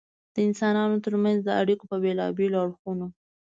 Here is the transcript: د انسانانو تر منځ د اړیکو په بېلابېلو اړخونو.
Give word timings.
د 0.33 0.35
انسانانو 0.47 0.97
تر 1.05 1.13
منځ 1.23 1.39
د 1.43 1.49
اړیکو 1.61 1.83
په 1.91 1.95
بېلابېلو 2.03 2.57
اړخونو. 2.63 3.07